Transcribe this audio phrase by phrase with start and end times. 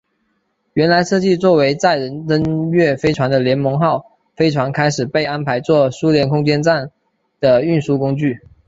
[0.73, 6.89] 原来设计做为载人登月飞船的联盟号飞船开始被安排做苏联空间站
[7.39, 8.39] 的运输工具。